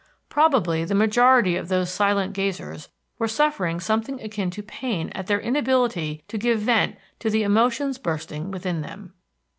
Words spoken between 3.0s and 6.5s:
were suffering something akin to pain at their inability to